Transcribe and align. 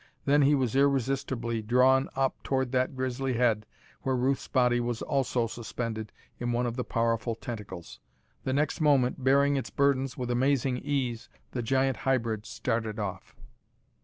Then 0.25 0.41
he 0.41 0.55
was 0.55 0.75
irresistibly 0.75 1.61
drawn 1.61 2.09
up 2.15 2.41
toward 2.41 2.71
that 2.71 2.95
grisly 2.95 3.33
head 3.33 3.67
where 4.01 4.15
Ruth's 4.15 4.47
body 4.47 4.79
was 4.79 5.03
also 5.03 5.45
suspended 5.45 6.11
in 6.39 6.51
one 6.51 6.65
of 6.65 6.75
the 6.75 6.83
powerful 6.83 7.35
tentacles. 7.35 7.99
The 8.43 8.51
next 8.51 8.81
moment, 8.81 9.23
bearing 9.23 9.57
its 9.57 9.69
burdens 9.69 10.17
with 10.17 10.31
amazing 10.31 10.79
ease, 10.79 11.29
the 11.51 11.61
giant 11.61 11.97
hybrid 11.97 12.47
started 12.47 12.97
off. 12.97 13.35